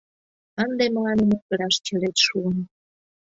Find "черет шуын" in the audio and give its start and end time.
1.85-2.57